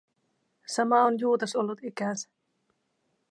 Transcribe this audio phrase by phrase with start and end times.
[0.65, 2.29] Sama on Juutas ollut ikänsä.